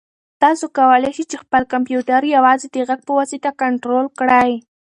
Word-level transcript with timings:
تاسو 0.43 0.65
کولای 0.77 1.11
شئ 1.17 1.23
چې 1.31 1.37
خپل 1.43 1.63
کمپیوټر 1.73 2.21
یوازې 2.35 2.67
د 2.71 2.77
غږ 2.87 2.99
په 3.07 3.11
واسطه 3.19 3.49
کنټرول 3.61 4.05
کړئ. 4.19 4.51